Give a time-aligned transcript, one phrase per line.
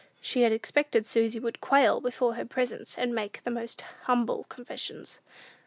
[0.19, 5.19] She had expected Susy would quail before her presence and make the most humble confessions.